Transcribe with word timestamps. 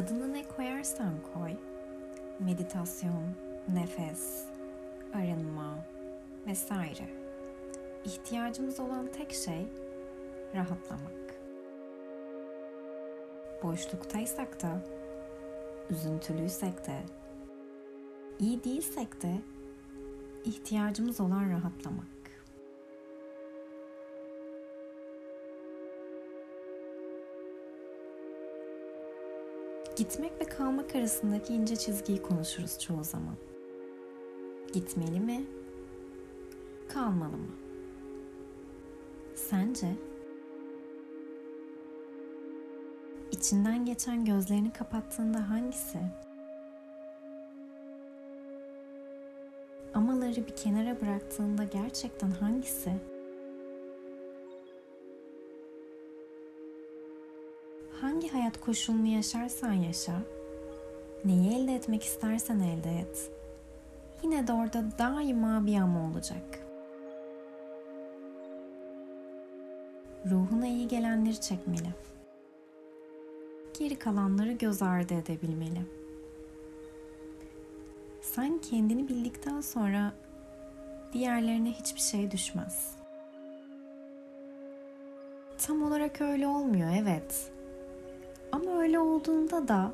Adını 0.00 0.32
ne 0.32 0.48
koyarsan 0.48 1.14
koy. 1.34 1.50
Meditasyon, 2.38 3.24
nefes, 3.74 4.44
arınma 5.14 5.78
vesaire. 6.46 7.08
İhtiyacımız 8.04 8.80
olan 8.80 9.06
tek 9.06 9.32
şey 9.32 9.68
rahatlamak. 10.54 11.40
Boşluktaysak 13.62 14.62
da, 14.62 14.84
üzüntülüysek 15.90 16.86
de, 16.86 17.00
iyi 18.38 18.64
değilsek 18.64 19.22
de 19.22 19.34
ihtiyacımız 20.44 21.20
olan 21.20 21.50
rahatlamak. 21.50 22.19
Gitmek 30.00 30.40
ve 30.40 30.44
kalmak 30.44 30.94
arasındaki 30.96 31.54
ince 31.54 31.76
çizgiyi 31.76 32.22
konuşuruz 32.22 32.78
çoğu 32.78 33.04
zaman. 33.04 33.34
Gitmeli 34.72 35.20
mi? 35.20 35.44
Kalmalı 36.88 37.36
mı? 37.36 37.50
Sence? 39.34 39.86
İçinden 43.32 43.84
geçen 43.84 44.24
gözlerini 44.24 44.72
kapattığında 44.72 45.50
hangisi? 45.50 45.98
Amaları 49.94 50.46
bir 50.46 50.56
kenara 50.56 51.00
bıraktığında 51.00 51.64
gerçekten 51.64 52.30
hangisi? 52.30 52.92
Koşulunu 58.60 59.06
yaşarsan 59.06 59.72
yaşa, 59.72 60.22
neyi 61.24 61.54
elde 61.54 61.74
etmek 61.74 62.04
istersen 62.04 62.60
elde 62.60 62.98
et. 62.98 63.30
Yine 64.22 64.46
de 64.46 64.52
orada 64.52 64.84
daima 64.98 65.66
bir 65.66 65.76
ama 65.76 66.10
olacak. 66.10 66.60
Ruhuna 70.30 70.66
iyi 70.66 70.88
gelenleri 70.88 71.40
çekmeli. 71.40 71.88
Geri 73.78 73.96
kalanları 73.96 74.52
göz 74.52 74.82
ardı 74.82 75.14
edebilmeli. 75.14 75.80
Sen 78.20 78.58
kendini 78.58 79.08
bildikten 79.08 79.60
sonra 79.60 80.12
diğerlerine 81.12 81.72
hiçbir 81.72 82.00
şey 82.00 82.30
düşmez. 82.30 82.96
Tam 85.58 85.82
olarak 85.82 86.20
öyle 86.20 86.46
olmuyor 86.46 86.90
evet. 87.02 87.52
Ama 88.52 88.80
öyle 88.82 88.98
olduğunda 88.98 89.68
da 89.68 89.92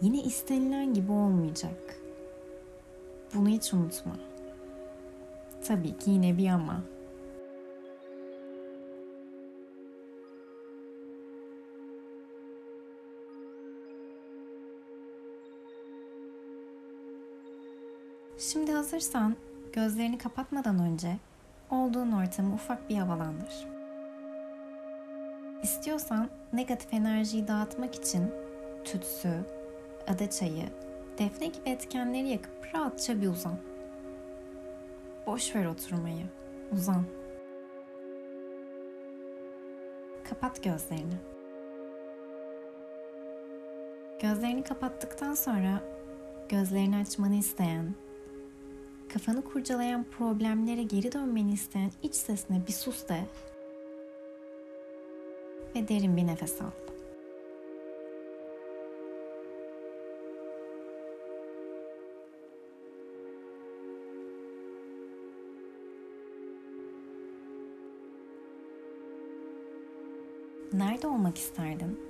yine 0.00 0.22
istenilen 0.22 0.94
gibi 0.94 1.12
olmayacak. 1.12 1.96
Bunu 3.34 3.48
hiç 3.48 3.74
unutma. 3.74 4.12
Tabii 5.64 5.98
ki 5.98 6.10
yine 6.10 6.38
bir 6.38 6.48
ama. 6.48 6.82
Şimdi 18.38 18.72
hazırsan 18.72 19.36
gözlerini 19.72 20.18
kapatmadan 20.18 20.78
önce 20.78 21.16
olduğun 21.70 22.12
ortamı 22.12 22.54
ufak 22.54 22.90
bir 22.90 22.96
havalandır. 22.96 23.69
İstiyorsan 25.62 26.28
negatif 26.52 26.94
enerjiyi 26.94 27.48
dağıtmak 27.48 27.94
için 27.94 28.30
tütsü, 28.84 29.44
ada 30.06 30.30
çayı, 30.30 30.68
defne 31.18 31.46
gibi 31.46 31.68
etkenleri 31.68 32.28
yakıp 32.28 32.74
rahatça 32.74 33.20
bir 33.20 33.28
uzan. 33.28 33.56
Boş 35.26 35.54
ver 35.54 35.66
oturmayı. 35.66 36.26
Uzan. 36.72 37.04
Kapat 40.28 40.64
gözlerini. 40.64 41.14
Gözlerini 44.22 44.62
kapattıktan 44.62 45.34
sonra 45.34 45.80
gözlerini 46.48 46.96
açmanı 46.96 47.34
isteyen, 47.34 47.94
kafanı 49.08 49.44
kurcalayan 49.44 50.04
problemlere 50.04 50.82
geri 50.82 51.12
dönmeni 51.12 51.52
isteyen 51.52 51.90
iç 52.02 52.14
sesine 52.14 52.66
bir 52.66 52.72
sus 52.72 53.08
de 53.08 53.20
ve 55.74 55.88
derin 55.88 56.16
bir 56.16 56.26
nefes 56.26 56.62
al. 56.62 56.70
Nerede 70.72 71.06
olmak 71.06 71.38
isterdin? 71.38 72.09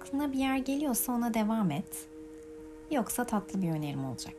Aklına 0.00 0.32
bir 0.32 0.38
yer 0.38 0.56
geliyorsa 0.56 1.12
ona 1.12 1.34
devam 1.34 1.70
et. 1.70 2.08
Yoksa 2.90 3.24
tatlı 3.24 3.62
bir 3.62 3.70
önerim 3.70 4.04
olacak. 4.04 4.34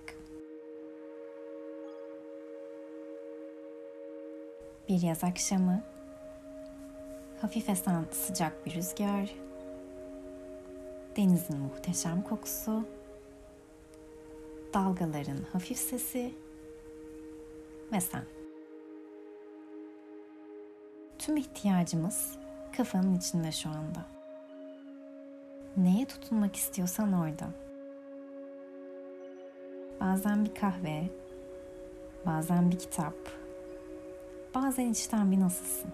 Bir 4.90 5.02
yaz 5.02 5.24
akşamı, 5.24 5.84
hafif 7.42 7.70
esen 7.70 8.06
sıcak 8.12 8.66
bir 8.66 8.76
rüzgar, 8.76 9.36
denizin 11.16 11.60
muhteşem 11.60 12.22
kokusu, 12.22 12.86
dalgaların 14.74 15.40
hafif 15.54 15.78
sesi 15.78 16.34
ve 17.92 18.02
sen. 18.02 18.24
Tüm 21.20 21.38
ihtiyacımız 21.38 22.36
kafanın 22.78 23.16
içinde 23.16 23.52
şu 23.52 23.70
anda. 23.70 24.21
Neye 25.78 26.06
tutunmak 26.06 26.56
istiyorsan 26.56 27.14
orada. 27.14 27.48
Bazen 30.00 30.46
bir 30.46 30.56
kahve, 30.56 31.04
bazen 32.26 32.72
bir 32.72 32.80
kitap, 32.80 33.16
bazen 34.56 34.90
içten 34.90 35.32
bir 35.32 35.40
nasılsın. 35.40 35.92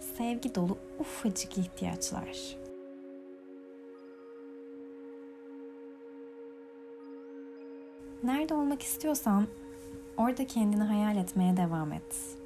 Sevgi 0.00 0.54
dolu 0.54 0.78
ufacık 0.98 1.58
ihtiyaçlar. 1.58 2.56
Nerede 8.22 8.54
olmak 8.54 8.82
istiyorsan 8.82 9.46
orada 10.16 10.46
kendini 10.46 10.82
hayal 10.82 11.16
etmeye 11.16 11.56
devam 11.56 11.92
et. 11.92 12.36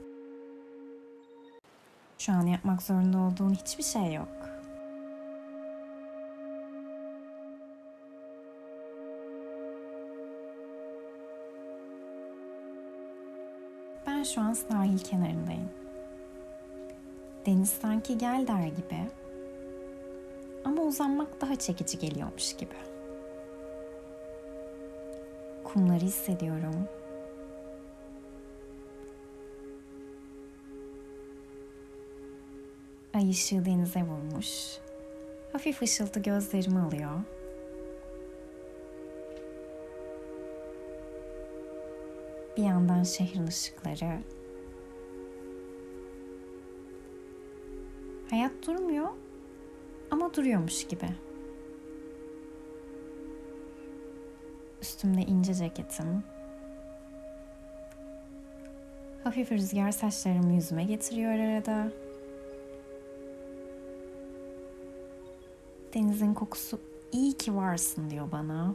Şu 2.19 2.33
an 2.33 2.47
yapmak 2.47 2.83
zorunda 2.83 3.19
olduğun 3.19 3.55
hiçbir 3.55 3.83
şey 3.83 4.15
yok. 4.15 4.40
Ben 14.21 14.25
şu 14.25 14.41
an 14.41 14.53
sahil 14.53 14.99
kenarındayım. 14.99 15.69
Deniz 17.47 17.71
sanki 17.71 18.19
gel 18.19 18.47
der 18.47 18.67
gibi. 18.67 19.11
Ama 20.65 20.83
uzanmak 20.83 21.41
daha 21.41 21.57
çekici 21.57 21.99
geliyormuş 21.99 22.57
gibi. 22.57 22.75
Kumları 25.65 26.01
hissediyorum. 26.01 26.89
Ay 33.15 33.31
ışığı 33.31 33.65
denize 33.65 34.03
vurmuş. 34.03 34.79
Hafif 35.53 35.83
ışıltı 35.83 36.21
gözlerimi 36.21 36.81
alıyor. 36.81 37.11
Bir 42.57 42.63
yandan 42.63 43.03
şehrin 43.03 43.47
ışıkları. 43.47 44.19
Hayat 48.31 48.53
durmuyor 48.67 49.09
ama 50.11 50.35
duruyormuş 50.35 50.87
gibi. 50.87 51.09
Üstümde 54.83 55.21
ince 55.21 55.55
ceketim. 55.55 56.25
Hafif 59.25 59.53
rüzgar 59.53 59.91
saçlarımı 59.91 60.53
yüzüme 60.53 60.85
getiriyor 60.85 61.33
arada. 61.33 61.93
Denizin 65.95 66.35
kokusu 66.35 66.81
iyi 67.13 67.33
ki 67.33 67.57
varsın 67.57 68.11
diyor 68.11 68.33
bana. 68.33 68.75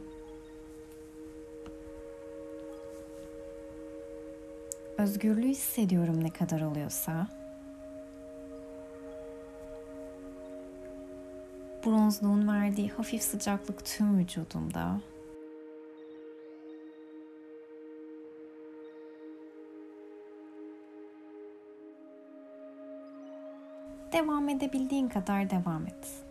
Özgürlüğü 4.98 5.48
hissediyorum 5.48 6.24
ne 6.24 6.30
kadar 6.30 6.60
oluyorsa. 6.60 7.26
Bronzluğun 11.86 12.48
verdiği 12.48 12.88
hafif 12.88 13.22
sıcaklık 13.22 13.84
tüm 13.84 14.18
vücudumda. 14.18 15.00
Devam 24.12 24.48
edebildiğin 24.48 25.08
kadar 25.08 25.50
devam 25.50 25.86
et. 25.86 26.25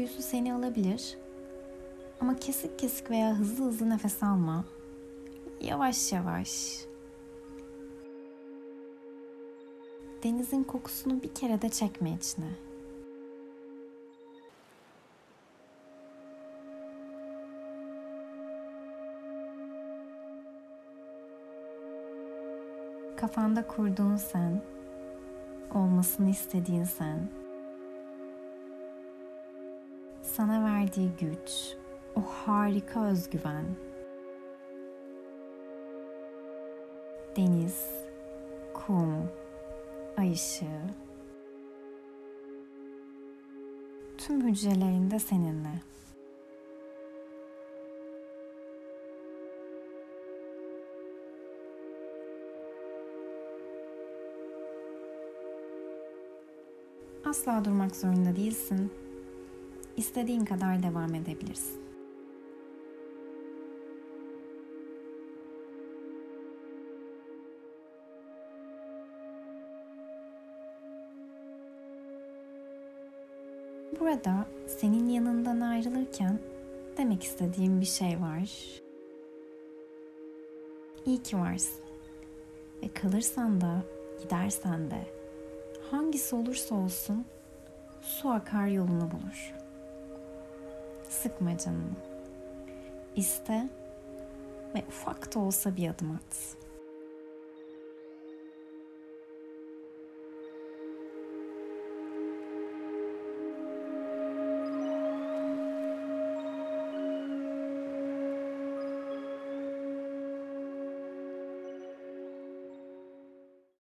Büyüsü 0.00 0.22
seni 0.22 0.54
alabilir. 0.54 1.18
Ama 2.20 2.36
kesik 2.36 2.78
kesik 2.78 3.10
veya 3.10 3.34
hızlı 3.34 3.64
hızlı 3.64 3.90
nefes 3.90 4.22
alma. 4.22 4.64
Yavaş 5.60 6.12
yavaş. 6.12 6.80
Denizin 10.22 10.64
kokusunu 10.64 11.22
bir 11.22 11.34
kere 11.34 11.62
de 11.62 11.68
çekme 11.68 12.12
içine. 12.12 12.50
Kafanda 23.16 23.66
kurduğun 23.66 24.16
sen, 24.16 24.62
olmasını 25.74 26.30
istediğin 26.30 26.84
sen, 26.84 27.39
sana 30.40 30.64
verdiği 30.64 31.10
güç, 31.20 31.76
o 32.16 32.20
harika 32.20 33.06
özgüven. 33.06 33.64
Deniz, 37.36 37.86
kum, 38.74 39.30
ay 40.16 40.32
ışığı. 40.32 40.64
Tüm 44.18 44.48
hücrelerinde 44.48 45.18
seninle. 45.18 45.82
Asla 57.24 57.64
durmak 57.64 57.96
zorunda 57.96 58.36
değilsin. 58.36 58.92
İstediğin 60.00 60.44
kadar 60.44 60.82
devam 60.82 61.14
edebilirsin. 61.14 61.80
Burada 74.00 74.46
senin 74.66 75.08
yanından 75.08 75.60
ayrılırken 75.60 76.38
demek 76.96 77.22
istediğim 77.22 77.80
bir 77.80 77.86
şey 77.86 78.20
var. 78.20 78.50
İyi 81.06 81.22
ki 81.22 81.38
varsın. 81.38 81.84
Ve 82.82 82.88
kalırsan 82.88 83.60
da, 83.60 83.82
gidersen 84.22 84.90
de 84.90 85.06
hangisi 85.90 86.36
olursa 86.36 86.74
olsun 86.74 87.24
su 88.00 88.30
akar 88.30 88.66
yolunu 88.66 89.10
bulur. 89.10 89.59
Sıkma 91.22 91.58
canını. 91.58 91.96
İste 93.16 93.68
ve 94.74 94.82
ufak 94.88 95.34
da 95.34 95.40
olsa 95.40 95.76
bir 95.76 95.88
adım 95.88 96.10
at. 96.10 96.56